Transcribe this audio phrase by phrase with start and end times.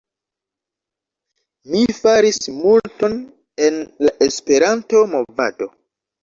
[1.73, 3.19] Mi faris multon
[3.67, 5.71] en la Esperanto-movado